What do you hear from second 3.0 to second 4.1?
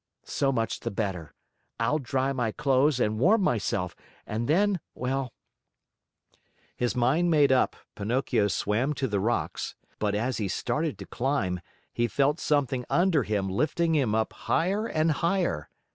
warm myself,